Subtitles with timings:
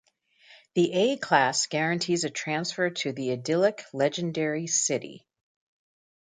[0.73, 5.27] The A class guarantees a transfer to the idyllic, legendary "City".